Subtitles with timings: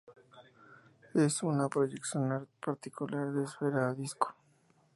[1.13, 4.33] Es una proyección particular de esfera a disco.